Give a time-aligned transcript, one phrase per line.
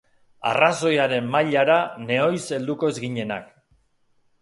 [0.51, 1.77] Arrazoiaren mailara
[2.09, 3.57] nehoiz helduko ez ginenak.